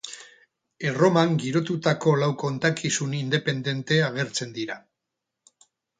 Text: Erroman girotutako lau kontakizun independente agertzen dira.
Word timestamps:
Erroman 0.91 1.35
girotutako 1.43 2.13
lau 2.21 2.29
kontakizun 2.45 3.13
independente 3.21 4.01
agertzen 4.07 4.57
dira. 4.57 4.79